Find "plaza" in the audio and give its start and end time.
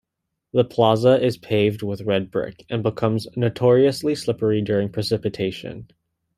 0.63-1.23